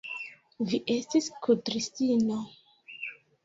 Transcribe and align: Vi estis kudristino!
Vi 0.71 0.79
estis 0.93 1.29
kudristino! 1.49 2.43